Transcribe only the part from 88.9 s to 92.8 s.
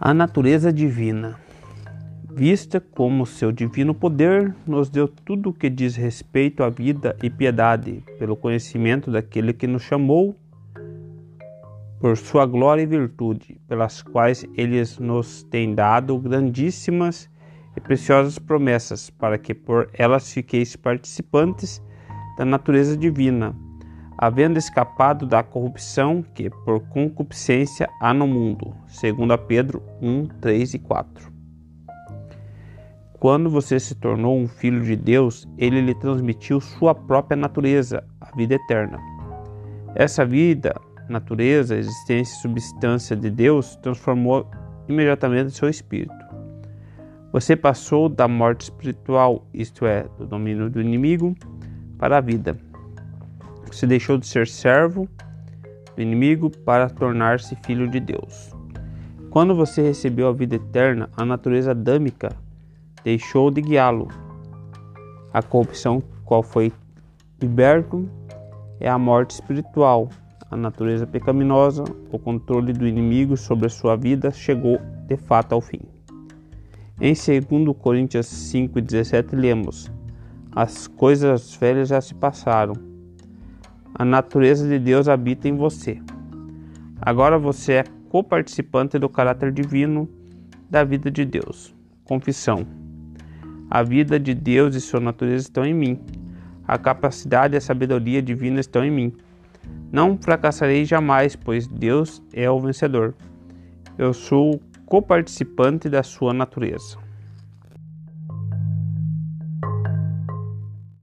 do caráter divino da vida de Deus. Confissão.